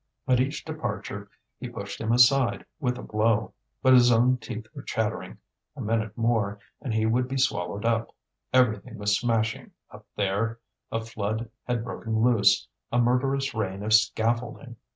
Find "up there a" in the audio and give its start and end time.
9.91-11.01